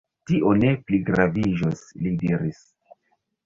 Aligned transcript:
Tio 0.29 0.53
ne 0.61 0.71
pligraviĝos, 0.87 1.87
li 2.03 2.17
diris. 2.25 2.67